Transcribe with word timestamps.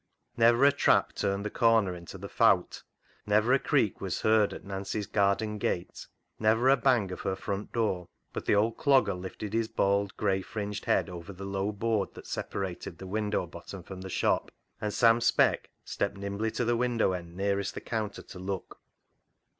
Never 0.35 0.65
a 0.65 0.71
trap 0.71 1.13
turned 1.13 1.45
the 1.45 1.51
corner 1.51 1.93
into" 1.93 2.17
the 2.17 2.27
Fowt"; 2.27 2.81
never 3.27 3.53
a 3.53 3.59
creak 3.59 4.01
was 4.01 4.21
heard 4.21 4.51
at 4.51 4.63
Nancy's 4.65 5.05
garden 5.05 5.59
gate; 5.59 6.07
never 6.39 6.69
a 6.69 6.75
bang 6.75 7.11
of 7.11 7.21
her 7.21 7.35
front 7.35 7.71
door, 7.71 8.07
but 8.33 8.45
the 8.47 8.55
old 8.55 8.77
Clogger 8.77 9.13
lifted 9.13 9.53
his 9.53 9.67
bald, 9.67 10.17
grey 10.17 10.41
fringed 10.41 10.85
head 10.85 11.07
over 11.07 11.31
the 11.31 11.45
low 11.45 11.71
board 11.71 12.15
that 12.15 12.25
separated 12.25 12.97
the 12.97 13.05
window 13.05 13.45
bottom 13.45 13.83
from 13.83 14.01
the 14.01 14.09
shop, 14.09 14.49
and 14.81 14.91
Sam 14.91 15.21
Speck 15.21 15.69
stepped 15.85 16.17
nimbly 16.17 16.49
to 16.49 16.65
the 16.65 16.75
window 16.75 17.11
end 17.11 17.35
nearest 17.37 17.75
the 17.75 17.79
counter 17.81 18.23
to 18.23 18.39
look. 18.39 18.79